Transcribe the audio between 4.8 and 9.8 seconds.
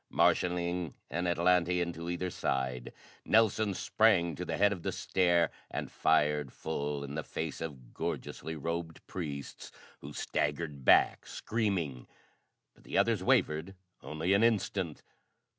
the stair and fired full in the face of gorgeously robed priests